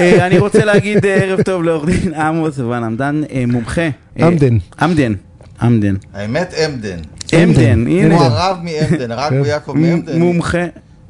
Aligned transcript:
אה, 0.00 0.26
אני 0.26 0.38
רוצה 0.38 0.64
להגיד 0.64 1.06
אה, 1.06 1.14
ערב 1.14 1.42
טוב 1.42 1.62
לעורך 1.62 1.84
דין 1.86 2.14
עמוס 2.14 2.58
ון 2.58 2.84
עמדן, 2.84 3.22
אה, 3.32 3.44
מומחה. 3.46 3.88
עמדן. 4.18 4.56
עמדן. 4.80 5.12
עמדן. 5.62 5.94
האמת, 6.14 6.54
עמדן. 6.64 6.98
עמדן, 7.32 7.86
הנה. 7.86 8.14
כמו 8.16 8.24
הרב 8.24 8.56
מעמדן, 8.62 9.10
הרב 9.10 9.30
כן. 9.30 9.40
ויעקב 9.40 9.72
מ- 9.76 9.80
מעמדן. 9.82 10.18
מומחה. 10.18 10.64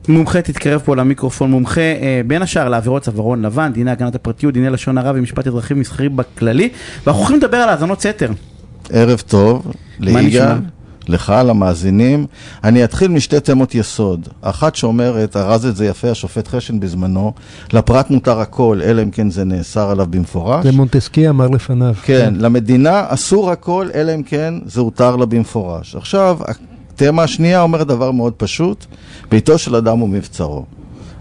מומחה, 0.08 0.42
תתקרב 0.42 0.80
פה 0.84 0.96
למיקרופון, 0.96 1.50
מומחה 1.50 1.80
אה, 1.80 2.20
בין 2.26 2.42
השאר 2.42 2.68
לעבירות 2.68 3.02
צווארון 3.02 3.42
לבן, 3.42 3.72
דיני 3.72 3.90
הגנת 3.90 4.14
הפרטיות, 4.14 4.54
דיני 4.54 4.70
לשון 4.70 4.98
הרע 4.98 5.12
ומשפט 5.14 5.46
אזרחי 5.46 5.74
ומסחרי 5.74 6.08
בכללי, 6.08 6.68
ואנחנו 7.06 7.20
הולכים 7.22 7.36
לדבר 7.36 7.56
על 7.56 7.68
האזנות 7.68 8.00
סתר. 8.00 8.30
ערב 8.92 9.22
טוב, 9.26 9.72
נשמע? 10.00 10.20
ליגאל, 10.20 10.46
לך, 11.10 11.32
למאזינים. 11.46 12.26
אני 12.64 12.84
אתחיל 12.84 13.10
משתי 13.10 13.40
תמות 13.40 13.74
יסוד. 13.74 14.28
אחת 14.40 14.74
שאומרת, 14.74 15.36
ארז 15.36 15.66
את 15.66 15.76
זה 15.76 15.86
יפה 15.86 16.10
השופט 16.10 16.48
חשן 16.48 16.80
בזמנו, 16.80 17.32
לפרט 17.72 18.10
מותר 18.10 18.40
הכל, 18.40 18.80
אלא 18.84 19.02
אם 19.02 19.10
כן 19.10 19.30
זה 19.30 19.44
נאסר 19.44 19.90
עליו 19.90 20.06
במפורש. 20.10 20.64
זה 20.64 20.72
מונטסקי 20.72 21.28
אמר 21.28 21.48
לפניו. 21.48 21.94
כן, 22.02 22.34
למדינה 22.38 23.04
אסור 23.08 23.50
הכל, 23.50 23.88
אלא 23.94 24.14
אם 24.14 24.22
כן 24.22 24.54
זה 24.66 24.80
הותר 24.80 25.16
לה 25.16 25.26
במפורש. 25.26 25.96
עכשיו, 25.96 26.38
התמה 26.94 27.22
השנייה 27.22 27.62
אומרת 27.62 27.86
דבר 27.86 28.10
מאוד 28.10 28.32
פשוט, 28.32 28.86
ביתו 29.30 29.58
של 29.58 29.76
אדם 29.76 30.02
ומבצרו. 30.02 30.64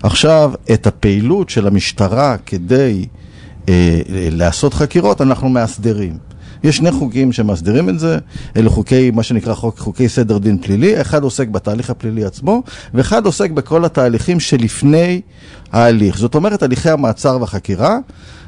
עכשיו, 0.04 0.52
את 0.74 0.88
הפעילות 0.88 1.50
של 1.50 1.68
המשטרה 1.68 2.36
כדי 2.46 3.06
אה, 3.70 4.02
לעשות 4.32 4.74
חקירות, 4.74 5.22
אנחנו 5.22 5.50
מאסדרים. 5.50 6.29
יש 6.64 6.78
שני 6.78 6.92
חוקים 6.92 7.32
שמסדירים 7.32 7.90
את 7.90 8.00
זה, 8.00 8.18
אלה 8.58 8.70
חוקי, 8.70 9.12
מה 9.12 9.24
שנקרא 9.24 9.54
חוק, 9.54 9.80
חוקי 9.80 10.10
סדר 10.10 10.38
דין 10.38 10.58
פלילי, 10.58 11.02
אחד 11.02 11.24
עוסק 11.24 11.48
בתהליך 11.48 11.90
הפלילי 11.90 12.26
עצמו, 12.26 12.64
ואחד 12.94 13.26
עוסק 13.26 13.52
בכל 13.52 13.86
התהליכים 13.86 14.40
שלפני 14.40 15.22
ההליך. 15.72 16.18
זאת 16.18 16.36
אומרת, 16.36 16.64
הליכי 16.64 16.90
המעצר 16.90 17.38
והחקירה, 17.42 17.98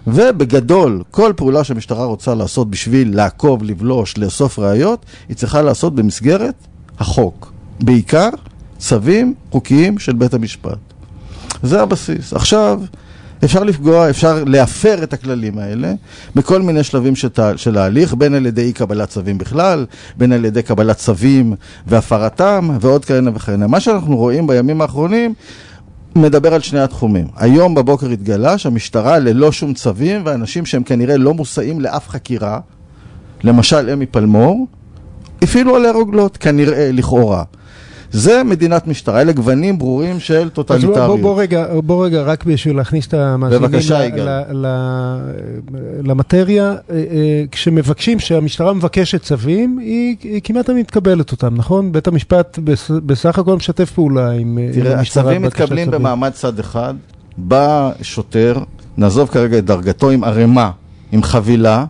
ובגדול, 0.07 1.03
כל 1.11 1.34
פעולה 1.35 1.63
שהמשטרה 1.63 2.05
רוצה 2.05 2.35
לעשות 2.35 2.70
בשביל 2.70 3.15
לעקוב, 3.15 3.63
לבלוש, 3.63 4.18
לאסוף 4.18 4.59
ראיות, 4.59 5.05
היא 5.29 5.37
צריכה 5.37 5.62
לעשות 5.62 5.96
במסגרת 5.96 6.55
החוק. 6.99 7.53
בעיקר 7.79 8.29
צווים 8.77 9.34
חוקיים 9.51 9.99
של 9.99 10.13
בית 10.13 10.34
המשפט. 10.34 10.77
זה 11.63 11.81
הבסיס. 11.81 12.34
עכשיו, 12.34 12.81
אפשר 13.43 13.63
לפגוע, 13.63 14.09
אפשר 14.09 14.43
להפר 14.47 15.03
את 15.03 15.13
הכללים 15.13 15.57
האלה 15.57 15.93
בכל 16.35 16.61
מיני 16.61 16.84
שלבים 16.84 17.15
של, 17.15 17.29
תה- 17.29 17.57
של 17.57 17.77
ההליך, 17.77 18.13
בין 18.13 18.34
על 18.34 18.45
ידי 18.45 18.61
אי 18.61 18.73
קבלת 18.73 19.09
צווים 19.09 19.37
בכלל, 19.37 19.85
בין 20.17 20.31
על 20.31 20.45
ידי 20.45 20.63
קבלת 20.63 20.97
צווים 20.97 21.55
והפרתם, 21.87 22.69
ועוד 22.81 23.05
כהנה 23.05 23.31
וכהנה. 23.35 23.67
מה 23.67 23.79
שאנחנו 23.79 24.17
רואים 24.17 24.47
בימים 24.47 24.81
האחרונים 24.81 25.34
מדבר 26.15 26.53
על 26.53 26.62
שני 26.62 26.79
התחומים. 26.79 27.27
היום 27.35 27.75
בבוקר 27.75 28.09
התגלה 28.09 28.57
שהמשטרה 28.57 29.19
ללא 29.19 29.51
שום 29.51 29.73
צווים, 29.73 30.21
ואנשים 30.25 30.65
שהם 30.65 30.84
כנראה 30.84 31.17
לא 31.17 31.34
מושאים 31.34 31.81
לאף 31.81 32.09
חקירה, 32.09 32.59
למשל 33.43 33.89
אמי 33.89 34.05
פלמור, 34.05 34.67
הפעילו 35.41 35.75
עליה 35.75 35.91
רוגלות, 35.91 36.37
כנראה, 36.37 36.89
לכאורה. 36.93 37.43
זה 38.12 38.43
מדינת 38.43 38.87
משטרה, 38.87 39.21
אלה 39.21 39.31
גוונים 39.31 39.77
ברורים 39.77 40.20
של 40.20 40.35
אז 40.35 40.43
בוא, 40.43 40.49
טוטליטריות. 40.49 40.95
בוא, 41.07 41.17
בוא, 41.17 41.41
רגע, 41.41 41.65
בוא 41.84 42.05
רגע, 42.05 42.21
רק 42.21 42.45
בשביל 42.45 42.76
להכניס 42.76 43.07
את 43.07 43.13
המאזינים 43.13 43.79
למטריה, 46.03 46.71
אה, 46.71 46.76
אה, 46.90 47.43
כשמבקשים, 47.51 48.18
כשהמשטרה 48.18 48.73
מבקשת 48.73 49.21
צווים, 49.21 49.77
היא, 49.77 50.15
היא 50.23 50.41
כמעט 50.43 50.70
מתקבלת 50.70 51.31
אותם, 51.31 51.55
נכון? 51.55 51.91
בית 51.91 52.07
המשפט 52.07 52.59
בס, 52.63 52.91
בסך 52.91 53.40
הכל 53.40 53.55
משתף 53.55 53.91
פעולה 53.91 54.31
עם, 54.31 54.57
אה, 54.62 54.70
תראה, 54.73 54.98
המשטרה. 54.98 55.23
הצווים 55.23 55.41
בבקשת 55.41 55.62
מתקבלים. 55.62 55.91
במעמד 55.91 56.29
צד 56.29 56.59
אחד, 56.59 56.93
בא 57.37 57.91
שוטר, 58.01 58.57
נעזוב 58.98 59.29
כרגע 59.29 59.57
את 59.57 59.65
דרגתו, 59.65 60.09
עם 60.09 60.23
ערימה, 60.23 60.71
עם 61.12 61.23
חבילה, 61.23 61.85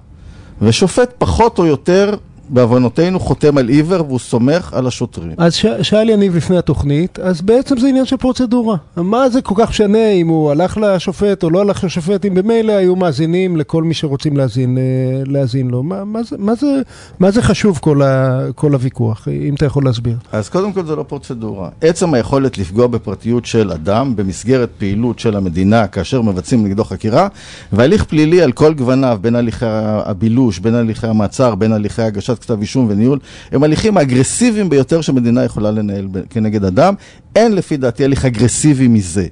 ושופט 0.61 1.13
פחות 1.17 1.59
או 1.59 1.65
יותר, 1.65 2.15
בעוונותינו, 2.51 3.19
חותם 3.19 3.57
על 3.57 3.67
עיוור 3.67 4.05
והוא 4.07 4.19
סומך 4.19 4.73
על 4.73 4.87
השוטרים. 4.87 5.33
אז 5.37 5.53
ש, 5.53 5.65
שאל 5.81 6.09
יניב 6.09 6.35
לפני 6.35 6.57
התוכנית, 6.57 7.19
אז 7.19 7.41
בעצם 7.41 7.77
זה 7.77 7.87
עניין 7.87 8.05
של 8.05 8.17
פרוצדורה. 8.17 8.77
מה 8.97 9.29
זה 9.29 9.41
כל 9.41 9.55
כך 9.57 9.69
משנה 9.69 10.11
אם 10.11 10.27
הוא 10.27 10.51
הלך 10.51 10.77
לשופט 10.77 11.43
או 11.43 11.49
לא 11.49 11.61
הלך 11.61 11.83
לשופט, 11.83 12.25
אם 12.25 12.35
במילא 12.35 12.71
היו 12.71 12.95
מאזינים 12.95 13.57
לכל 13.57 13.83
מי 13.83 13.93
שרוצים 13.93 14.37
להאזין, 14.37 14.77
אה, 14.77 14.83
להאזין 15.25 15.69
לו. 15.69 15.83
מה, 15.83 16.05
מה, 16.05 16.23
זה, 16.23 16.35
מה, 16.39 16.55
זה, 16.55 16.81
מה 17.19 17.31
זה 17.31 17.41
חשוב 17.41 17.79
כל, 17.81 18.01
ה, 18.01 18.41
כל 18.55 18.73
הוויכוח, 18.73 19.27
אם 19.27 19.53
אתה 19.53 19.65
יכול 19.65 19.85
להסביר? 19.85 20.17
אז 20.31 20.49
קודם 20.49 20.73
כל 20.73 20.85
זה 20.85 20.95
לא 20.95 21.03
פרוצדורה. 21.03 21.69
עצם 21.81 22.13
היכולת 22.13 22.57
לפגוע 22.57 22.87
בפרטיות 22.87 23.45
של 23.45 23.71
אדם 23.71 24.15
במסגרת 24.15 24.69
פעילות 24.77 25.19
של 25.19 25.35
המדינה 25.35 25.87
כאשר 25.87 26.21
מבצעים 26.21 26.65
נגדו 26.65 26.83
חקירה, 26.83 27.27
והליך 27.73 28.03
פלילי 28.03 28.41
על 28.41 28.51
כל 28.51 28.73
גווניו, 28.73 29.17
בין 29.21 29.35
הליכי 29.35 29.65
הבילוש, 30.05 30.59
בין 30.59 30.75
הליכי 30.75 31.07
המעצר, 31.07 31.55
בין 31.55 31.73
הליכי 31.73 32.01
הגשת 32.01 32.40
כתב 32.41 32.57
אישום 32.61 32.85
וניהול, 32.89 33.19
הם 33.51 33.63
הליכים 33.63 33.97
האגרסיביים 33.97 34.69
ביותר 34.69 35.01
שמדינה 35.01 35.43
יכולה 35.43 35.71
לנהל 35.71 36.07
כנגד 36.29 36.65
אדם. 36.65 36.93
אין 37.35 37.55
לפי 37.55 37.77
דעתי 37.77 38.03
הליך 38.03 38.25
אגרסיבי 38.25 38.87
מזה. 38.87 39.27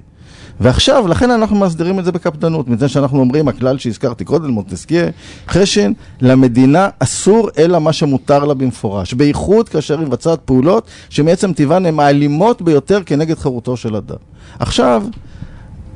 ועכשיו, 0.60 1.08
לכן 1.08 1.30
אנחנו 1.30 1.56
מסדירים 1.56 1.98
את 1.98 2.04
זה 2.04 2.12
בקפדנות, 2.12 2.68
מפני 2.68 2.88
שאנחנו 2.88 3.20
אומרים, 3.20 3.48
הכלל 3.48 3.78
שהזכרתי 3.78 4.24
קודם, 4.24 4.50
מונטסקיה, 4.50 5.06
חשן, 5.48 5.92
למדינה 6.20 6.88
אסור 6.98 7.48
אלא 7.58 7.78
מה 7.78 7.92
שמותר 7.92 8.44
לה 8.44 8.54
במפורש, 8.54 9.14
בייחוד 9.14 9.68
כאשר 9.68 9.98
היא 9.98 10.06
מבצעת 10.06 10.40
פעולות 10.44 10.86
שמעצם 11.08 11.52
טבען 11.52 11.86
הן 11.86 12.00
האלימות 12.00 12.62
ביותר 12.62 13.02
כנגד 13.06 13.38
חירותו 13.38 13.76
של 13.76 13.96
אדם. 13.96 14.16
עכשיו, 14.58 15.02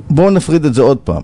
בואו 0.09 0.29
נפריד 0.29 0.65
את 0.65 0.73
זה 0.73 0.81
עוד 0.81 0.97
פעם. 0.97 1.21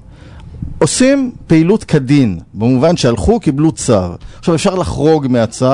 עושים 0.82 1.32
פעילות 1.48 1.84
כדין, 1.84 2.40
במובן 2.54 2.98
שהלכו, 2.98 3.40
קיבלו 3.40 3.72
צו. 3.72 4.00
עכשיו 4.40 4.56
אפשר 4.56 4.76
לחרוג 4.76 5.28
מהצו, 5.28 5.66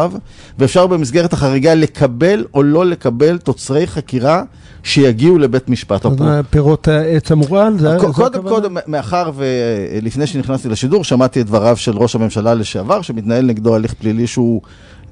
ואפשר 0.60 0.88
במסגרת 0.88 1.34
החריגה 1.34 1.76
לקבל 1.76 2.46
או 2.54 2.64
לא 2.64 2.86
לקבל 2.86 3.38
תוצרי 3.38 3.88
חקירה 3.88 4.44
שיגיעו 4.84 5.38
לבית 5.38 5.70
משפט. 5.70 6.06
אז 6.06 6.14
פירות 6.50 6.88
העץ 6.88 7.32
המורעל? 7.32 7.78
זה- 7.78 7.98
ק- 7.98 8.02
זו 8.02 8.14
קודם? 8.14 8.42
קודם, 8.42 8.78
מאחר 8.88 9.32
ולפני 9.36 10.28
שנכנסתי 10.28 10.70
לשידור, 10.70 11.04
שמעתי 11.04 11.42
את 11.42 11.46
דבריו 11.46 11.78
של 11.78 11.98
ראש 11.98 12.16
הממשלה 12.16 12.54
לשעבר, 12.54 13.02
שמתנהל 13.02 13.46
נגדו 13.46 13.76
הליך 13.76 13.94
פלילי 13.94 14.28
שהוא 14.28 14.62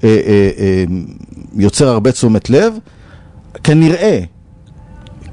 אה, 0.04 0.08
אה, 0.08 0.50
אה, 0.58 0.84
יוצר 1.56 1.88
הרבה 1.88 2.12
תשומת 2.12 2.50
לב. 2.50 2.74
כנראה, 3.64 4.20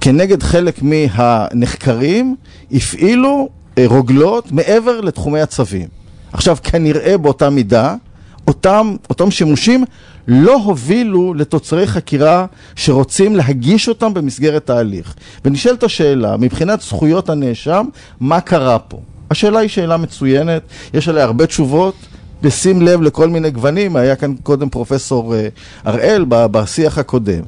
כנגד 0.02 0.44
חלק 0.44 0.81
מהנחקרים, 0.81 2.35
הפעילו 2.72 3.50
אה, 3.50 3.62
רוגלות 3.85 4.51
מעבר 4.51 5.01
לתחומי 5.01 5.41
הצווים. 5.41 5.88
עכשיו, 6.34 6.57
כנראה 6.63 7.17
באותה 7.17 7.50
מידה, 7.50 7.95
אותם, 8.47 8.95
אותם 9.09 9.31
שימושים 9.31 9.85
לא 10.28 10.56
הובילו 10.63 11.34
לתוצרי 11.34 11.88
חקירה 11.88 12.45
שרוצים 12.75 13.35
להגיש 13.35 13.89
אותם 13.89 14.13
במסגרת 14.13 14.69
ההליך. 14.69 15.13
ונשאלת 15.45 15.84
השאלה, 15.84 16.38
מבחינת 16.38 16.81
זכויות 16.81 17.29
הנאשם, 17.29 17.85
מה 18.19 18.41
קרה 18.41 18.79
פה? 18.79 19.00
השאלה 19.31 19.59
היא 19.59 19.69
שאלה 19.69 19.97
מצוינת, 19.97 20.61
יש 20.94 21.07
עליה 21.07 21.23
הרבה 21.23 21.45
תשובות. 21.45 21.95
בשים 22.41 22.81
לב 22.81 23.01
לכל 23.01 23.29
מיני 23.29 23.51
גוונים, 23.51 23.95
היה 23.95 24.16
כאן 24.16 24.35
קודם 24.44 24.69
פרופסור 24.69 25.35
אה, 25.35 25.47
הראל 25.84 26.25
בשיח 26.28 26.97
הקודם. 26.97 27.41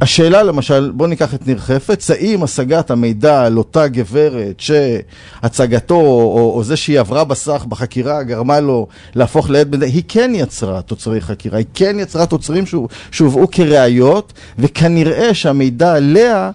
השאלה 0.00 0.42
למשל, 0.42 0.90
בואו 0.94 1.08
ניקח 1.08 1.34
את 1.34 1.46
ניר 1.46 1.58
חפץ, 1.58 2.10
האם 2.10 2.42
השגת 2.42 2.90
המידע 2.90 3.42
על 3.42 3.58
אותה 3.58 3.88
גברת 3.88 4.60
שהצגתו 4.60 5.94
או, 5.94 6.52
או 6.56 6.64
זה 6.64 6.76
שהיא 6.76 7.00
עברה 7.00 7.24
בסך 7.24 7.64
בחקירה 7.68 8.22
גרמה 8.22 8.60
לו 8.60 8.86
להפוך 9.14 9.50
לעד 9.50 9.70
בזה, 9.70 9.84
היא 9.84 10.02
כן 10.08 10.32
יצרה 10.34 10.82
תוצרי 10.82 11.20
חקירה, 11.20 11.58
היא 11.58 11.66
כן 11.74 11.96
יצרה 12.00 12.26
תוצרים 12.26 12.66
שהוב- 12.66 12.88
שהובאו 13.10 13.50
כראיות, 13.50 14.32
וכנראה 14.58 15.34
שהמידע 15.34 15.94
עליה 15.94 16.50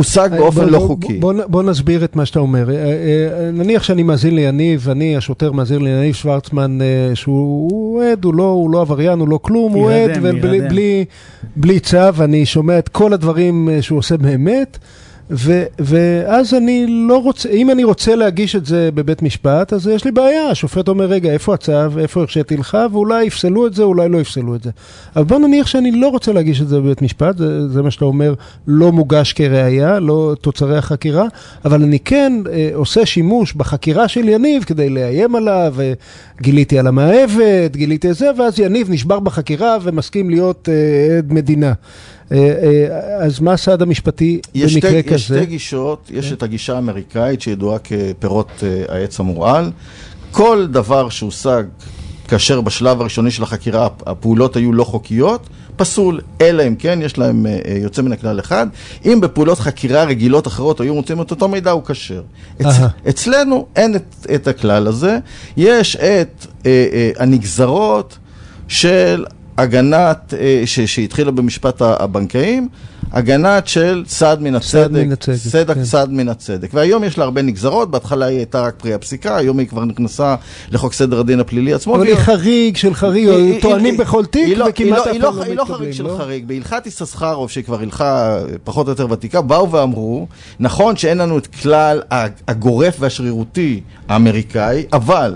הושג 0.00 0.30
באופן 0.38 0.60
בוא- 0.60 0.70
לא 0.70 0.78
בוא- 0.78 0.86
חוקי. 0.86 1.18
בוא, 1.18 1.32
בוא, 1.46 1.62
נסביר 1.62 2.04
את 2.04 2.16
מה 2.16 2.26
שאתה 2.26 2.38
אומר. 2.40 2.70
אה, 2.70 2.76
אה, 2.76 2.90
נניח 3.52 3.82
שאני 3.82 4.02
מאזין 4.02 4.34
ליניב, 4.34 4.88
אני, 4.90 5.16
השוטר 5.16 5.52
מאזין 5.52 5.82
ליניב 5.84 6.14
שוורצמן, 6.14 6.78
אה, 6.82 6.86
שהוא 7.16 7.68
הוא 7.72 8.02
עד, 8.02 8.24
הוא 8.24 8.34
לא, 8.34 8.42
הוא 8.42 8.70
לא 8.70 8.80
עבריין, 8.80 9.18
הוא 9.18 9.28
לא 9.28 9.38
כלום, 9.42 9.72
הוא 9.72 9.90
עד, 9.90 10.10
ובלי. 10.22 10.60
בלי, 10.60 11.04
בלי 11.56 11.80
צו, 11.80 11.98
אני 12.20 12.46
שומע 12.46 12.78
את 12.78 12.88
כל 12.88 13.12
הדברים 13.12 13.68
אה, 13.68 13.82
שהוא 13.82 13.98
עושה 13.98 14.16
באמת. 14.16 14.78
ו, 15.32 15.62
ואז 15.78 16.54
אני 16.54 16.86
לא 16.88 17.22
רוצה, 17.22 17.48
אם 17.48 17.70
אני 17.70 17.84
רוצה 17.84 18.14
להגיש 18.14 18.56
את 18.56 18.66
זה 18.66 18.90
בבית 18.94 19.22
משפט, 19.22 19.72
אז 19.72 19.86
יש 19.86 20.04
לי 20.04 20.12
בעיה. 20.12 20.48
השופט 20.48 20.88
אומר, 20.88 21.04
רגע, 21.04 21.32
איפה 21.32 21.54
הצו, 21.54 21.98
איפה 21.98 22.20
הרשיתי 22.20 22.56
לך, 22.56 22.78
ואולי 22.92 23.24
יפסלו 23.24 23.66
את 23.66 23.74
זה, 23.74 23.82
אולי 23.82 24.08
לא 24.08 24.18
יפסלו 24.18 24.54
את 24.54 24.62
זה. 24.62 24.70
אבל 25.16 25.24
בוא 25.24 25.38
נניח 25.38 25.66
שאני 25.66 25.92
לא 25.92 26.08
רוצה 26.08 26.32
להגיש 26.32 26.60
את 26.60 26.68
זה 26.68 26.80
בבית 26.80 27.02
משפט, 27.02 27.38
זה, 27.38 27.68
זה 27.68 27.82
מה 27.82 27.90
שאתה 27.90 28.04
אומר, 28.04 28.34
לא 28.66 28.92
מוגש 28.92 29.32
כראיה, 29.32 29.98
לא 29.98 30.34
תוצרי 30.40 30.78
החקירה, 30.78 31.26
אבל 31.64 31.82
אני 31.82 31.98
כן 31.98 32.32
אה, 32.52 32.70
עושה 32.74 33.06
שימוש 33.06 33.52
בחקירה 33.52 34.08
של 34.08 34.28
יניב 34.28 34.64
כדי 34.64 34.88
לאיים 34.88 35.36
עליו, 35.36 35.74
אה, 35.80 35.92
גיליתי 36.42 36.78
על 36.78 36.86
המאהבת, 36.86 37.76
גיליתי 37.76 38.10
את 38.10 38.16
זה, 38.16 38.30
ואז 38.38 38.60
יניב 38.60 38.90
נשבר 38.90 39.20
בחקירה 39.20 39.76
ומסכים 39.82 40.30
להיות 40.30 40.68
אה, 40.68 41.18
עד 41.18 41.32
מדינה. 41.32 41.72
אה, 42.32 42.36
אה, 42.38 43.24
אז 43.24 43.40
מה 43.40 43.52
הסעד 43.52 43.82
המשפטי 43.82 44.40
במקרה 44.54 44.68
שתי, 44.68 45.02
כזה? 45.02 45.14
יש 45.14 45.24
שתי 45.24 45.46
גישות, 45.46 46.10
יש 46.14 46.32
את 46.32 46.42
הגישה 46.42 46.74
האמריקאית 46.74 47.42
שידועה 47.42 47.78
כפירות 47.78 48.50
אה, 48.62 48.94
העץ 48.94 49.20
המורעל. 49.20 49.70
כל 50.30 50.66
דבר 50.70 51.08
שהושג 51.08 51.64
כאשר 52.28 52.60
בשלב 52.60 53.00
הראשוני 53.00 53.30
של 53.30 53.42
החקירה 53.42 53.88
הפעולות 54.06 54.56
היו 54.56 54.72
לא 54.72 54.84
חוקיות, 54.84 55.48
פסול, 55.76 56.20
אלא 56.40 56.66
אם 56.66 56.76
כן 56.76 56.98
יש 57.02 57.18
להם 57.18 57.46
אה, 57.46 57.78
יוצא 57.82 58.02
מן 58.02 58.12
הכלל 58.12 58.40
אחד. 58.40 58.66
אם 59.04 59.20
בפעולות 59.20 59.58
חקירה 59.58 60.04
רגילות 60.04 60.46
אחרות 60.46 60.80
היו 60.80 60.94
מוצאים 60.94 61.22
את 61.22 61.30
אותו 61.30 61.48
מידע, 61.48 61.70
הוא 61.70 61.82
כשר. 61.84 62.22
אצ... 62.60 62.66
אצלנו 63.08 63.66
אין 63.76 63.96
את, 63.96 64.26
את 64.34 64.48
הכלל 64.48 64.86
הזה, 64.86 65.18
יש 65.56 65.96
את 65.96 66.46
אה, 66.66 66.86
אה, 66.92 67.10
הנגזרות 67.18 68.18
של 68.68 69.24
הגנת, 69.60 70.34
אה, 70.40 70.62
ש, 70.66 70.80
שהתחילה 70.80 71.30
במשפט 71.30 71.82
הבנקאים, 71.82 72.68
הגנת 73.12 73.66
של 73.66 74.04
צד 74.06 74.36
מן 74.40 74.54
הצדק, 74.54 74.82
צד 74.88 74.92
מן 74.92 75.12
הצדק, 75.12 75.36
צדק 75.50 75.74
כן. 75.74 75.82
צד 75.82 76.06
מן 76.12 76.28
הצדק. 76.28 76.70
והיום 76.74 77.04
יש 77.04 77.18
לה 77.18 77.24
הרבה 77.24 77.42
נגזרות, 77.42 77.90
בהתחלה 77.90 78.26
היא 78.26 78.36
הייתה 78.36 78.60
רק 78.62 78.74
פרי 78.78 78.94
הפסיקה, 78.94 79.36
היום 79.36 79.58
היא 79.58 79.68
כבר 79.68 79.84
נכנסה 79.84 80.34
לחוק 80.70 80.92
סדר 80.92 81.20
הדין 81.20 81.40
הפלילי 81.40 81.72
עצמו. 81.74 81.94
אבל 81.96 82.06
היא 82.06 82.14
חריג 82.16 82.76
של 82.76 82.94
חריג, 82.94 83.28
היא- 83.28 83.36
היא- 83.52 83.62
טוענים 83.62 83.94
היא- 83.94 84.00
בכל 84.00 84.24
תיק, 84.24 84.46
היא 84.46 84.56
לא- 84.56 84.66
וכמעט 84.68 84.76
היא 85.06 85.16
אף 85.18 85.22
לא- 85.22 85.30
פעם 85.30 85.40
היא 85.40 85.40
לא 85.40 85.40
לא- 85.40 85.42
היא 85.44 85.56
לא 85.56 85.62
מתקבלים, 85.62 85.78
חריג 85.78 85.92
של 85.92 86.04
לא? 86.04 86.16
חריג. 86.18 86.46
בהלכת 86.46 86.86
יששכרוב, 86.86 87.50
שהיא 87.50 87.64
כבר 87.64 87.80
הלכה 87.80 88.36
אה, 88.38 88.42
פחות 88.64 88.86
או 88.86 88.92
יותר 88.92 89.06
ותיקה, 89.10 89.40
באו 89.40 89.70
ואמרו, 89.70 90.26
נכון 90.60 90.96
שאין 90.96 91.18
לנו 91.18 91.38
את 91.38 91.46
כלל 91.46 92.02
הגורף 92.48 92.96
והשרירותי 93.00 93.80
האמריקאי, 94.08 94.84
אבל 94.92 95.34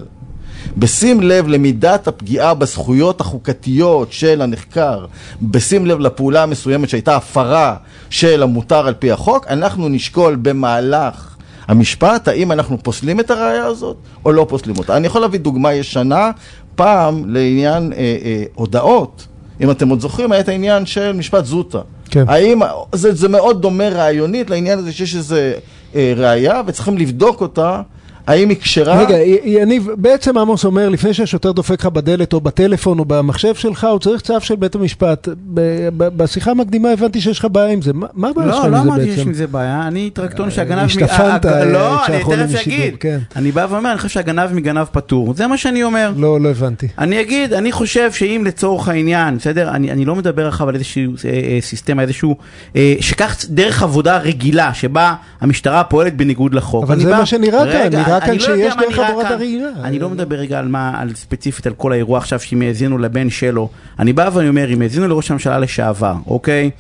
בשים 0.77 1.21
לב 1.21 1.49
למידת 1.49 2.09
הפגיעה 2.09 2.55
בזכויות 2.55 3.21
החוקתיות 3.21 4.13
של 4.13 4.43
הנחקר, 4.43 5.07
בשים 5.43 5.87
לב 5.87 5.99
לפעולה 5.99 6.43
המסוימת 6.43 6.89
שהייתה 6.89 7.17
הפרה 7.17 7.77
של 8.11 8.43
המותר 8.43 8.87
על 8.87 8.95
פי 8.95 9.13
החוק, 9.13 9.47
אנחנו 9.49 9.89
נשקול 9.89 10.37
במהלך 10.43 11.35
המשפט 11.69 12.29
האם 12.29 12.53
אנחנו 12.53 12.79
פוסלים 12.83 13.21
את 13.21 13.31
הראייה 13.31 13.67
הזאת 13.67 13.97
או 14.25 14.33
לא 14.33 14.47
פוסלים 14.49 14.79
אותה. 14.79 14.97
אני 14.97 15.07
יכול 15.07 15.21
להביא 15.21 15.41
דוגמה 15.41 15.73
ישנה, 15.73 16.31
פעם 16.75 17.35
לעניין 17.35 17.93
אה, 17.93 17.99
אה, 17.99 18.45
הודאות. 18.55 19.27
אם 19.61 19.71
אתם 19.71 19.89
עוד 19.89 20.01
זוכרים, 20.01 20.33
היה 20.33 20.41
את 20.41 20.49
העניין 20.49 20.87
של 20.87 21.13
משפט 21.13 21.45
זוטה. 21.45 21.81
כן. 22.11 22.25
האם, 22.29 22.61
זה, 22.93 23.15
זה 23.15 23.29
מאוד 23.29 23.63
דומה 23.63 23.89
רעיונית 23.89 24.51
לעניין 24.51 24.79
הזה 24.79 24.93
שיש 24.93 25.17
איזה 25.17 25.53
אה, 25.95 26.13
ראייה 26.17 26.63
וצריכים 26.67 26.99
לבדוק 26.99 27.41
אותה, 27.41 27.83
האם 28.27 28.49
היא 28.49 28.57
כשרה. 28.61 28.99
רגע, 29.01 29.17
יניב, 29.45 29.89
בעצם 29.97 30.39
עמוס 30.39 30.65
אומר, 30.65 30.89
לפני 30.89 31.15
שהשוטר 31.15 31.53
דופק 31.53 31.81
לך 31.81 31.87
בדלת 31.87 32.33
או 32.33 32.41
בטלפון 32.41 32.99
או 32.99 33.05
במחשב 33.05 33.55
שלך, 33.55 33.85
הוא 33.85 33.99
צריך 33.99 34.21
צו 34.23 34.41
של 34.41 34.57
בית 34.57 34.75
המשפט. 34.75 35.29
ב- 35.55 35.61
ב- 35.97 36.09
בשיחה 36.23 36.51
המקדימה 36.51 36.91
הבנתי 36.91 37.21
שיש 37.21 37.39
לך 37.39 37.47
בעיה 37.53 37.73
עם 37.73 37.83
זה. 37.83 37.91
מה 38.15 38.29
הבעיה 38.29 38.53
שלך 38.53 38.59
לא, 38.59 38.67
עם 38.67 38.73
לא 38.73 38.79
זה 38.79 38.85
אמרתי 38.89 39.05
שיש 39.05 39.17
בעצם? 39.17 39.29
עם 39.29 39.35
זה 39.35 39.47
בעיה, 39.47 39.85
אני 39.87 40.11
טרקטון 40.11 40.51
שהגנב... 40.51 40.83
מ- 40.83 40.85
השתפנת, 40.85 41.45
הג- 41.45 41.53
אה, 41.53 41.65
לא, 41.65 41.97
אני 41.97 42.05
כשאנחנו 42.05 42.31
עולים 42.33 42.47
תכף 42.47 42.55
לשידור, 42.55 42.79
אגיד. 42.87 42.95
כן. 43.01 43.19
אני 43.37 43.53
בא 43.53 43.67
ואומר, 43.71 43.91
אני 43.91 43.99
חושב 43.99 44.09
שהגנב 44.09 44.53
מגנב 44.53 44.85
פטור. 44.93 45.35
זה 45.35 45.47
מה 45.47 45.57
שאני 45.57 45.83
אומר. 45.83 46.13
לא, 46.17 46.41
לא 46.41 46.49
הבנתי. 46.49 46.89
אני 46.99 47.21
אגיד, 47.21 47.53
אני 47.53 47.73
חושב 47.73 48.13
שאם 48.13 48.43
לצורך 48.47 48.89
העניין, 48.89 49.37
בסדר, 49.39 49.69
אני, 49.71 49.91
אני 49.91 50.05
לא 50.05 50.15
מדבר 50.15 50.49
עכשיו 50.49 50.69
על 50.69 50.75
איזשהו 50.75 51.01
אה, 51.25 51.31
אה, 51.31 51.59
סיסטמה, 51.61 52.03
איזשהו, 52.03 52.37
אה, 52.77 52.95
שכך 53.01 53.37
דרך 53.49 53.83
עבודה 53.83 54.19
רגילה, 54.19 54.75
שבה 54.75 55.15
המשטרה 55.41 55.85
פועלת 55.85 56.17
בניגוד 56.17 56.55
לחוק. 56.55 56.85
אבל 56.85 57.01
זה 57.01 57.11
בא- 57.11 57.19
מה 57.19 57.27
שנראה 57.27 57.73
כאן, 57.73 57.91
רגע, 58.17 58.27
נראה 58.27 58.47
כאן 58.47 58.55
לא 58.55 58.57
שיש 58.57 58.75
דרך 58.77 58.97
כאן. 59.29 59.37
רגילה. 59.41 59.69
אני 59.85 59.99
לא 59.99 60.11
מדבר 60.11 60.37
רגע 60.37 60.59
על 60.59 60.69
מה, 60.69 60.93
על 61.01 61.15
ספציפית 61.15 61.67
על 61.67 61.73
כל 61.73 61.93
האירוע 61.93 62.19
עכשיו, 62.19 62.41
שאם 62.41 62.63
האזינו 62.63 62.99
לבן 62.99 63.31
שלו, 63.31 63.69
אני 63.99 64.13
בא 64.13 64.31
ואני 64.33 64.49
אומר, 64.49 64.73
אם 64.73 64.83
האזינו 64.83 65.09
לראש 65.09 65.31
הממשלה 65.31 65.59
לשעבר, 65.59 66.15
אוקיי? 66.27 66.71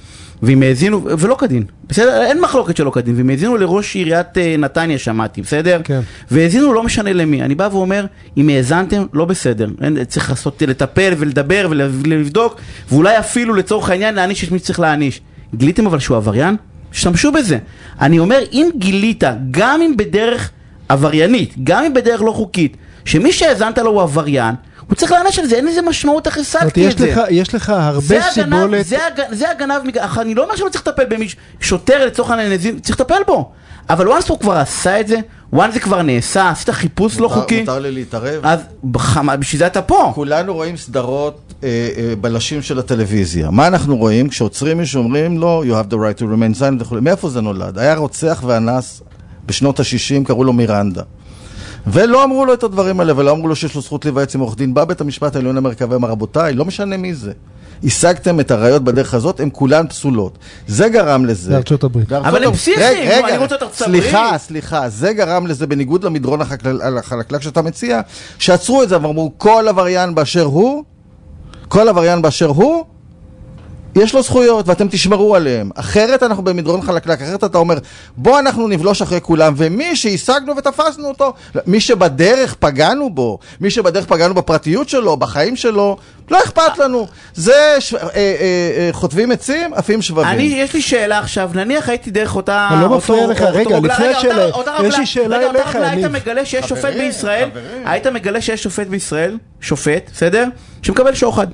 ואם 0.42 0.62
האזינו, 0.62 1.04
ולא 1.18 1.34
כדין, 1.34 1.64
בסדר? 1.88 2.22
אין 2.22 2.40
מחלוקת 2.40 2.76
שלא 2.76 2.90
כדין, 2.90 3.14
ואם 3.16 3.30
האזינו 3.30 3.56
לראש 3.56 3.94
עיריית 3.94 4.38
אה, 4.38 4.56
נתניה 4.58 4.98
שמעתי, 4.98 5.42
בסדר? 5.42 5.80
כן. 5.84 6.00
והאזינו 6.30 6.72
לא 6.72 6.82
משנה 6.82 7.12
למי, 7.12 7.42
אני 7.42 7.54
בא 7.54 7.68
ואומר, 7.72 8.06
אם 8.36 8.48
האזנתם, 8.48 9.06
לא 9.12 9.24
בסדר, 9.24 9.68
אין, 9.82 10.04
צריך 10.04 10.30
לעשות, 10.30 10.62
לטפל 10.62 11.14
ולדבר 11.18 11.68
ולבדוק, 11.70 12.60
ואולי 12.90 13.18
אפילו 13.18 13.54
לצורך 13.54 13.90
העניין 13.90 14.14
להעניש 14.14 14.44
את 14.44 14.52
מי 14.52 14.58
שצריך 14.58 14.80
להעניש. 14.80 15.20
גיליתם 15.54 15.86
אבל 15.86 15.98
שהוא 15.98 16.16
עבריין? 16.16 16.56
השתמשו 16.92 17.32
בזה. 17.32 17.58
אני 18.00 18.18
אומר, 18.18 18.38
אם 18.52 18.70
גילית, 18.76 19.24
גם 19.50 19.82
אם 19.82 19.96
בדרך 19.96 20.50
עבריינית, 20.88 21.54
גם 21.64 21.84
אם 21.84 21.94
בדרך 21.94 22.22
לא 22.22 22.30
חוקית, 22.32 22.76
שמי 23.04 23.32
שהאזנת 23.32 23.78
לו 23.78 23.90
הוא 23.90 24.02
עבריין, 24.02 24.54
הוא 24.88 24.94
צריך 24.96 25.12
להעניש 25.12 25.38
על 25.38 25.46
זה, 25.46 25.56
אין 25.56 25.66
לזה 25.66 25.82
משמעות 25.82 26.26
איך 26.26 26.36
אומרת, 26.36 26.46
השגתי 26.56 26.80
יש 26.80 26.94
את 26.94 26.98
זה. 26.98 27.10
לך- 27.10 27.20
יש 27.30 27.54
לך 27.54 27.70
הרבה 27.70 28.00
זה 28.06 28.20
הגנב, 28.42 28.56
סיבולת. 28.60 28.86
זה, 28.86 29.06
הג, 29.06 29.20
זה 29.32 29.50
הגנב, 29.50 29.82
מג- 29.84 29.98
אך 29.98 30.18
אני 30.18 30.34
לא 30.34 30.42
אומר 30.44 30.56
שלא 30.56 30.68
צריך 30.68 30.86
לטפל 30.88 31.04
במי, 31.04 31.28
שוטר 31.60 32.06
לצורך 32.06 32.30
העניין, 32.30 32.52
נזין, 32.52 32.78
צריך 32.78 33.00
לטפל 33.00 33.22
בו. 33.26 33.50
אבל 33.90 34.08
once 34.08 34.28
הוא 34.28 34.38
כבר 34.38 34.52
עשה 34.52 35.00
את 35.00 35.08
זה, 35.08 35.16
once 35.54 35.70
זה 35.72 35.80
כבר 35.80 36.02
נעשה, 36.02 36.50
עשית 36.50 36.70
חיפוש 36.70 37.18
לא 37.20 37.28
מותר- 37.28 37.40
חוקי, 37.40 37.60
מותר 37.60 37.78
לי 37.78 37.92
להתערב? 37.92 38.40
אז 38.42 38.60
בחמה, 38.90 39.36
בשביל 39.36 39.58
זה 39.58 39.66
אתה 39.66 39.82
פה. 39.82 40.12
כולנו 40.14 40.54
רואים 40.54 40.76
סדרות 40.76 41.54
אה, 41.64 41.68
אה, 41.96 42.16
בלשים 42.20 42.62
של 42.62 42.78
הטלוויזיה. 42.78 43.50
מה 43.50 43.66
אנחנו 43.66 43.96
רואים? 43.96 44.28
כשעוצרים 44.28 44.78
מישהו 44.78 45.02
אומרים 45.02 45.38
לו, 45.38 45.62
you 45.66 45.84
have 45.86 45.92
the 45.92 45.96
right 45.96 46.20
to 46.20 46.24
remain 46.24 46.58
silent 46.60 46.82
וכו'. 46.82 46.96
מאיפה 47.02 47.28
זה 47.28 47.40
נולד? 47.40 47.78
היה 47.78 47.94
רוצח 47.94 48.42
ואנס 48.46 49.02
בשנות 49.46 49.80
ה-60, 49.80 50.24
קראו 50.26 50.44
לו 50.44 50.52
מירנדה. 50.52 51.02
ולא 51.86 52.24
אמרו 52.24 52.44
לו 52.44 52.54
את 52.54 52.62
הדברים 52.62 53.00
האלה, 53.00 53.12
ולא 53.16 53.30
אמרו 53.30 53.48
לו 53.48 53.56
שיש 53.56 53.74
לו 53.74 53.80
זכות 53.80 54.04
להיוועץ 54.04 54.34
עם 54.34 54.40
עורך 54.40 54.56
דין. 54.56 54.74
בא 54.74 54.84
בית 54.84 55.00
המשפט 55.00 55.36
העליון 55.36 55.56
האמריקאי 55.56 55.86
ואמר, 55.86 56.08
רבותיי, 56.08 56.54
לא 56.54 56.64
משנה 56.64 56.96
מי 56.96 57.14
זה. 57.14 57.32
השגתם 57.84 58.40
את 58.40 58.50
הראיות 58.50 58.84
בדרך 58.84 59.14
הזאת, 59.14 59.40
הן 59.40 59.48
כולן 59.52 59.88
פסולות. 59.88 60.38
זה 60.66 60.88
גרם 60.88 61.24
לזה. 61.24 61.50
בארצות 61.50 61.84
הברית. 61.84 62.12
אבל 62.12 62.44
הם 62.44 62.52
נו, 63.22 63.28
אני 63.28 63.38
רוצה 63.38 63.56
את 63.56 63.62
ארצות 63.62 63.86
הברית. 63.86 64.02
סליחה, 64.02 64.38
סליחה, 64.38 64.88
זה 64.88 65.12
גרם 65.12 65.46
לזה, 65.46 65.66
בניגוד 65.66 66.04
למדרון 66.04 66.40
החלקלק 66.40 67.42
שאתה 67.42 67.62
מציע, 67.62 68.00
שעצרו 68.38 68.82
את 68.82 68.88
זה 68.88 69.02
ואמרו, 69.02 69.32
כל 69.36 69.64
עבריין 69.68 70.14
באשר 70.14 70.42
הוא, 70.42 70.84
כל 71.68 71.88
עבריין 71.88 72.22
באשר 72.22 72.46
הוא, 72.46 72.84
יש 73.96 74.14
לו 74.14 74.22
זכויות 74.22 74.68
ואתם 74.68 74.88
תשמרו 74.88 75.36
עליהם. 75.36 75.70
אחרת 75.74 76.22
אנחנו 76.22 76.42
במדרון 76.44 76.82
חלקלק, 76.82 77.22
אחרת 77.22 77.44
אתה 77.44 77.58
אומר, 77.58 77.78
בוא 78.16 78.38
אנחנו 78.38 78.68
נבלוש 78.68 79.02
אחרי 79.02 79.20
כולם, 79.22 79.54
ומי 79.56 79.96
שהשגנו 79.96 80.56
ותפסנו 80.56 81.08
אותו, 81.08 81.32
מי 81.66 81.80
שבדרך 81.80 82.54
פגענו 82.54 83.10
בו, 83.10 83.38
מי 83.60 83.70
שבדרך 83.70 84.06
פגענו 84.06 84.34
בפרטיות 84.34 84.88
שלו, 84.88 85.16
בחיים 85.16 85.56
שלו, 85.56 85.96
לא 86.30 86.38
אכפת 86.44 86.78
לנו. 86.78 87.06
זה 87.34 87.76
ש... 87.78 87.94
אה, 87.94 88.00
אה, 88.00 88.10
אה, 88.16 88.88
חוטבים 88.92 89.30
עצים, 89.32 89.74
עפים 89.74 90.02
שבבים. 90.02 90.26
אני, 90.28 90.42
יש 90.42 90.74
לי 90.74 90.82
שאלה 90.82 91.18
עכשיו, 91.18 91.50
נניח 91.54 91.88
הייתי 91.88 92.10
דרך 92.10 92.36
אותה... 92.36 92.68
אני 92.72 92.80
לא 92.80 92.84
אותו- 92.86 92.96
מפריע 92.96 93.26
לך, 93.26 93.40
אותו 93.42 93.52
רגע, 93.54 93.76
רגלה- 93.76 93.94
לפני 93.94 94.06
השאלה, 94.06 94.48
יש 94.84 94.98
לי 94.98 95.06
שאלה 95.06 95.36
רגע, 95.36 95.46
אותה 95.46 95.58
אליך, 95.58 95.76
רוגלה, 95.76 95.90
היית. 95.90 96.06
מגלה 96.06 96.44
שיש 96.44 96.66
שופט 96.66 96.92
בישראל, 96.94 97.48
חברים. 97.50 97.82
היית 97.86 98.06
מגלה 98.06 98.40
שיש 98.40 98.62
שופט 98.62 98.86
בישראל, 98.86 99.38
שופט, 99.60 100.10
בסדר? 100.12 100.44
שמקבל 100.82 101.14
שוחד. 101.14 101.46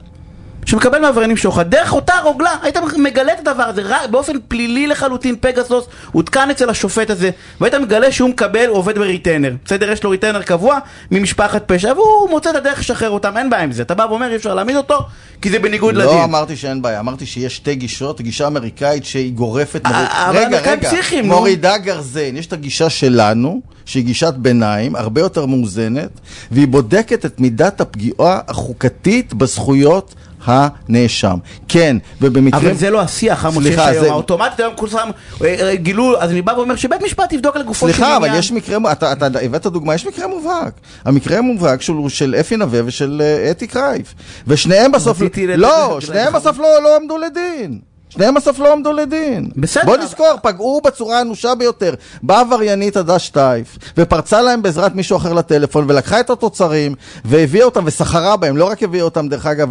שמקבל 0.67 0.99
מעבריינים 1.01 1.37
שוחד, 1.37 1.71
דרך 1.71 1.93
אותה 1.93 2.13
רוגלה, 2.25 2.57
היית 2.63 2.77
מגלה 2.97 3.33
את 3.33 3.49
הדבר 3.49 3.63
הזה, 3.63 3.83
באופן 4.11 4.33
פלילי 4.49 4.87
לחלוטין, 4.87 5.37
פגסוס 5.41 5.87
הותקן 6.13 6.51
אצל 6.51 6.71
השופט 6.71 7.11
הזה, 7.11 7.31
והיית 7.61 7.75
מגלה 7.75 8.13
שהוא 8.13 8.31
מקבל, 8.31 8.67
הוא 8.67 8.77
עובד 8.77 8.99
ב 8.99 9.04
retainer, 9.04 9.55
בסדר? 9.65 9.91
יש 9.91 10.05
לו 10.05 10.11
retainer 10.11 10.43
קבוע 10.43 10.79
ממשפחת 11.11 11.63
פשע, 11.67 11.93
והוא 11.93 12.31
מוצא 12.31 12.51
את 12.51 12.55
הדרך 12.55 12.79
לשחרר 12.79 13.11
אותם, 13.11 13.37
אין 13.37 13.51
בעיה 13.51 13.63
עם 13.63 13.73
זה, 13.73 13.83
אתה 13.83 13.95
בא 13.95 14.07
ואומר 14.11 14.31
אי 14.31 14.37
אפשר 14.37 14.55
להעמיד 14.55 14.77
אותו, 14.77 14.99
כי 15.43 15.51
זה 15.51 15.59
בניגוד 15.59 15.95
לדין. 15.95 16.11
לא 16.11 16.25
אמרתי 16.25 16.57
שאין 16.57 16.83
בעיה, 16.83 17.01
אמרתי 17.01 17.27
שיש 17.27 17.57
שתי 17.57 17.75
גישות, 17.75 18.21
גישה 18.21 18.47
אמריקאית 18.47 19.05
שהיא 19.05 19.33
גורפת, 19.33 19.87
אה, 19.87 20.31
רגע, 20.31 20.61
רגע, 20.61 20.89
פסיכיים, 20.89 21.27
נו. 21.27 21.35
מורידה 21.35 21.79
גרזן, 21.79 22.37
יש 22.37 22.47
את 22.47 22.53
הגישה 22.53 22.91
שלנו, 22.91 23.61
שהיא 23.85 24.05
גישת 24.05 24.35
ביניים, 24.37 24.97
הרבה 24.97 25.21
יותר 25.21 25.47
מאוזנת, 25.47 26.11
והיא 26.51 26.69
בודקת 26.69 27.27
את 27.27 27.41
מידת 27.41 27.81
הפגיעה 27.81 28.41
החוקתית 28.49 29.35
בזכויות 29.35 30.15
הנאשם. 30.45 31.37
כן, 31.69 31.97
ובמקרים... 32.21 32.67
אבל 32.67 32.75
זה 32.77 32.91
לא 32.91 33.01
השיח, 33.01 33.45
עמוס, 33.45 33.57
שיש 33.65 33.75
סליחה, 33.75 33.89
היום, 33.89 34.05
זה- 34.05 34.11
האוטומטית 34.11 34.61
היום 34.61 34.73
כולם 34.77 35.11
אה, 35.45 35.57
אה, 35.61 35.77
גילו, 35.77 36.21
אז 36.23 36.31
אני 36.31 36.43
בא 36.43 36.53
ואומר 36.53 36.77
שבית 36.77 37.03
משפט 37.03 37.33
יבדוק 37.33 37.57
לגופו 37.57 37.87
של 37.89 37.93
סליחה, 37.95 38.17
עניין. 38.17 38.31
אבל 38.31 38.39
יש 38.39 38.53
מקרה, 38.53 38.93
אתה, 38.93 39.13
אתה 39.13 39.27
הבאת 39.43 39.67
דוגמה, 39.67 39.95
יש 39.95 40.07
מקרה 40.07 40.27
מובהק. 40.27 40.73
המקרה 41.05 41.39
המובהק 41.39 41.83
של, 41.83 41.93
של 42.09 42.35
אפי 42.41 42.57
נווה 42.57 42.81
ושל 42.85 43.23
אה, 43.25 43.51
אתי 43.51 43.67
קרייף. 43.67 44.15
ושניהם 44.47 44.93
בסוף, 44.93 45.19
לא, 45.57 45.97
שניהם 46.01 46.33
בסוף 46.33 46.59
לא, 46.59 46.83
לא 46.83 46.97
עמדו 46.97 47.19
לדין. 47.19 47.90
שניהם 48.11 48.35
בסוף 48.35 48.59
לא 48.59 48.73
עמדו 48.73 48.93
לדין. 48.93 49.51
בסדר, 49.57 49.85
בוא 49.85 49.95
אבל- 49.95 50.05
נזכור, 50.05 50.27
פגעו 50.43 50.81
בצורה 50.85 51.21
אנושה 51.21 51.55
ביותר. 51.55 51.95
באה 52.23 52.41
עבריינית 52.41 52.97
עדה 52.97 53.19
שטייף, 53.19 53.79
ופרצה 53.97 54.43
להם 54.43 54.63
בעזרת 54.63 54.95
מישהו 54.95 55.17
אחר 55.17 55.33
לטלפון, 55.33 55.85
ולקחה 55.89 56.21
את 56.21 56.31
התוצרים, 56.31 56.95
והביאה 57.25 57.65
אותם 57.65 57.83
וסחרה 57.87 58.37
בהם, 58.37 58.57
לא 58.57 58.65
רק 58.65 58.83
הביאה 58.83 59.05
אותם, 59.05 59.29
דרך 59.29 59.47
אגב, 59.47 59.69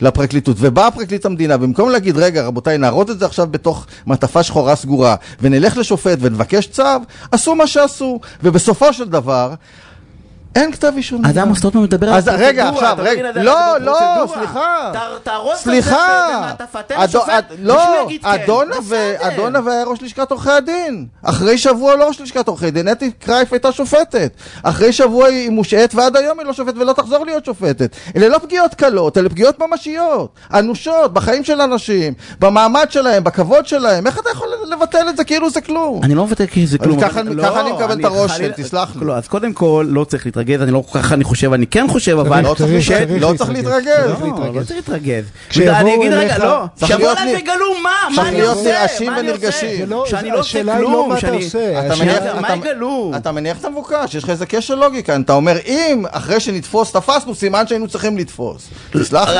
לפרקליטות. 0.00 0.56
ובאה 0.60 0.90
פרקליט 0.90 1.26
המדינה, 1.26 1.56
במקום 1.56 1.90
להגיד, 1.90 2.16
רגע, 2.16 2.42
רבותיי, 2.46 2.78
נארוז 2.78 3.10
את 3.10 3.18
זה 3.18 3.26
עכשיו 3.26 3.46
בתוך 3.50 3.86
מעטפה 4.06 4.42
שחורה 4.42 4.76
סגורה, 4.76 5.14
ונלך 5.40 5.76
לשופט 5.76 6.18
ונבקש 6.20 6.66
צו, 6.66 6.82
עשו 7.32 7.54
מה 7.54 7.66
שעשו. 7.66 8.20
ובסופו 8.42 8.92
של 8.92 9.08
דבר, 9.08 9.54
אין 10.56 10.72
כתב 10.72 10.92
אישום. 10.96 11.22
אז 11.26 11.36
עמוס 11.36 11.58
סטוטמן 11.58 11.82
מדבר 11.82 12.08
על 12.08 12.14
אז 12.14 12.28
רגע, 12.28 12.68
עכשיו, 12.68 12.98
לא 12.98 13.08
רגע, 13.10 13.42
לא, 13.42 13.78
לא. 13.80 14.26
סליחה. 14.26 14.92
ת- 14.92 15.24
תארוז 15.24 15.58
את 15.58 17.10
זה 17.10 17.18
אד- 17.38 17.44
ושהוא 17.50 17.62
לא, 17.62 18.08
כן. 18.08 18.28
אדונה 19.20 19.60
והיה 19.64 19.84
ראש 19.84 20.02
לשכת 20.02 20.30
עורכי 20.30 20.50
הדין. 20.50 21.06
אחרי 21.22 21.58
שבוע 21.58 21.96
לא 21.96 22.08
ראש 22.08 22.20
לשכת 22.20 22.48
עורכי 22.48 22.70
דין, 22.70 22.88
אתי 22.88 23.10
קרייף 23.10 23.52
הייתה 23.52 23.72
שופטת. 23.72 24.32
אחרי 24.62 24.92
שבוע 24.92 25.26
היא 25.26 25.50
מושעת 25.50 25.94
ועד 25.94 26.16
היום 26.16 26.38
היא 26.38 26.46
לא 26.46 26.52
שופטת 26.52 26.76
ולא 26.76 26.92
תחזור 26.92 27.24
להיות 27.24 27.44
שופטת. 27.44 27.96
אלה 28.16 28.28
לא 28.28 28.38
פגיעות 28.38 28.74
קלות, 28.74 29.18
אלה 29.18 29.28
פגיעות 29.28 29.56
ממשיות, 29.62 30.32
אנושות, 30.54 31.12
בחיים 31.14 31.44
של 31.44 31.60
אנשים, 31.60 32.12
במעמד 32.40 32.86
שלהם, 32.90 33.24
בכבוד 33.24 33.66
שלהם. 33.66 34.06
איך 34.06 34.18
אתה 34.18 34.30
יכול 34.30 34.48
לבטל 34.68 35.08
את 35.08 35.16
זה 35.16 35.24
כאילו 35.24 35.50
זה 35.50 35.60
כלום? 35.60 36.00
אני 36.04 36.14
לא 36.14 36.24
מבטל 36.24 36.46
כי 36.46 36.66
זה 36.66 36.78
כלום. 36.78 37.00
ככה- 37.00 37.20
אבל- 37.20 37.42
ככה 37.42 37.54
לא, 37.54 37.60
אני 37.60 37.72
מקבל 37.72 38.00
את 38.00 38.04
הרושם, 38.04 38.48
תסלח 38.56 38.96
לי. 38.96 39.06
לא, 39.06 39.12
אז 39.16 39.28
קודם 39.28 39.52
כל, 39.52 39.86
לא 39.88 40.04
צריך 40.04 40.26
להתרגז, 40.38 40.62
אני 40.62 40.70
לא 40.72 40.82
ככה 40.94 41.14
אני 41.14 41.24
חושב, 41.24 41.52
אני 41.52 41.66
כן 41.66 41.86
חושב, 41.88 42.18
אבל... 42.18 42.40
לא 42.40 42.54
צריך 42.54 42.70
צריך- 42.86 42.90
להתרגז, 43.00 43.08
צריך 43.10 43.22
לא 43.22 43.34
צריך 43.36 43.50
להתרגז. 43.50 43.86
לא, 43.88 44.54
לא 44.54 44.62
צריך 44.64 44.76
להתרגז. 44.76 45.24
אני 45.56 45.94
אגיד 45.94 46.12
רגע, 46.12 46.38
לא, 46.38 46.64
שיבואו 46.86 47.10
אליי 47.12 47.34
ויגלו 47.34 47.74
מה, 47.82 47.90
מה 48.16 48.28
אני 48.28 48.40
עושה, 48.40 48.62
נרעשים 48.70 49.10
מה 49.12 49.20
אני 49.20 49.28
ונרגשים. 49.30 49.90
לא- 49.90 50.04
שאני 50.08 50.30
לא 50.30 50.38
עושה 50.38 50.62
לא 50.62 50.72
כלום, 50.76 51.08
מה 51.08 51.20
שאני... 51.20 51.48
מה 52.40 52.54
יגלו? 52.56 53.12
אתה 53.16 53.32
מניח 53.32 53.58
את 53.60 53.64
המבוקש, 53.64 54.14
יש 54.14 54.24
לך 54.24 54.30
איזה 54.30 54.46
קשר 54.46 54.74
לוגיקה, 54.74 55.16
אתה 55.16 55.32
אומר 55.32 55.56
אם 55.66 56.04
אחרי 56.10 56.40
שנתפוס 56.40 56.92
תפסנו, 56.92 57.34
סימן 57.34 57.66
שהיינו 57.66 57.88
צריכים 57.88 58.18
לתפוס. 58.18 58.68
תסלח 58.92 59.28
לי. 59.28 59.36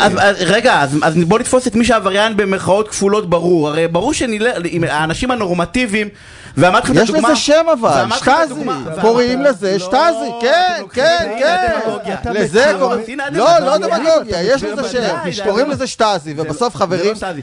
רגע, 0.47 0.85
אז 1.03 1.15
בוא 1.27 1.39
נתפוס 1.39 1.67
את 1.67 1.75
מי 1.77 1.85
שעבריין 1.85 2.37
במרכאות 2.37 2.89
כפולות 2.89 3.31
ברור. 3.31 3.69
הרי 3.69 3.89
ברור 3.89 4.13
שהאנשים 4.15 5.31
הנורמטיביים, 5.31 6.09
ואמרתי 6.57 6.85
לכם 6.85 6.99
את 6.99 7.03
יש 7.03 7.11
הדוגמה... 7.11 7.29
לזה 7.31 7.41
שם 7.41 7.67
אבל, 7.81 8.05
שטאזי, 8.17 8.55
קוראים 9.01 9.43
לזה 9.43 9.73
לא, 9.73 9.79
שטאזי, 9.79 10.29
כן, 10.41 10.83
כן, 10.93 11.37
כן, 11.39 11.67
הדמגוגיה. 11.85 12.15
אתה 12.23 12.33
לזה 12.33 12.73
קוראים, 12.79 13.19
לא, 13.33 13.59
לא. 13.59 13.79
דמגוגיה, 13.79 14.43
יש 14.43 14.63
לזה 14.63 14.89
שם, 14.89 15.45
קוראים. 15.45 15.71
לזה 15.71 15.87
שטאזי, 15.87 16.35
ובסוף 16.37 16.73
זה 16.73 16.79
חברים, 16.79 17.11
לא 17.11 17.15
סטאזי. 17.15 17.41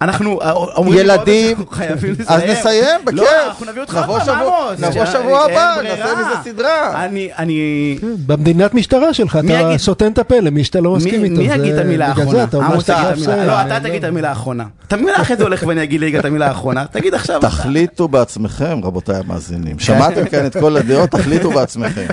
אנחנו 0.00 0.40
אה, 0.42 0.52
אומרים 0.52 0.98
ילדים, 0.98 1.56
אז. 2.26 2.40
נסיים, 2.48 2.84
לא, 3.12 3.22
בכיף. 3.22 3.32
אנחנו 3.46 3.66
נביא 3.66 3.80
אותך 3.82 3.94
עוד 3.94 4.04
נבוא 4.04 4.18
פעם, 4.18 4.26
שבוע- 4.26 4.68
עמוס. 4.68 4.80
נבוא 4.80 5.04
ש- 5.06 5.08
שבוע 5.12 5.46
אין 5.46 5.58
הבא. 5.58 5.76
נעשה 5.82 6.14
מזה 6.14 6.50
סדרה. 6.50 7.04
אני, 7.04 7.28
אני... 7.38 7.98
במדינת 8.26 8.74
משטרה 8.74 9.14
שלך, 9.14 9.38
אתה 9.46 9.78
סותם 9.78 10.12
את 10.12 10.18
הפה 10.18 10.40
למי 10.40 10.64
שאתה 10.64 10.80
לא 10.80 10.92
מסכים 10.96 11.24
איתו. 11.24 11.36
מי 11.36 11.44
יגיד 11.44 11.74
את 11.74 11.80
המילה 11.84 12.06
האחרונה? 12.06 12.44
עמוס, 12.52 12.84
תגיד 12.84 12.96
את 13.06 13.28
המילה-. 13.28 13.44
לא, 13.46 13.60
אתה 13.62 13.80
תגיד 13.80 14.04
את 14.04 14.10
המילה 14.10 14.28
האחרונה. 14.28 14.64
מבין 14.92 15.14
אחרי 15.14 15.36
זה 15.36 15.42
הולך 15.42 15.64
ואני 15.66 15.82
אגיד 15.82 16.14
את 16.14 16.24
המילה 16.24 16.46
האחרונה? 16.46 16.84
תגיד 16.90 17.14
עכשיו. 17.14 17.40
תחליטו 17.40 18.08
בעצמכם, 18.08 18.80
רבותיי 18.84 19.16
המאזינים. 19.16 19.78
שמעתם 19.78 20.24
כאן 20.28 20.46
את 20.46 20.56
כל 20.56 20.76
הדעות, 20.76 21.10
תחליטו 21.10 21.50
בעצמכם. 21.50 22.06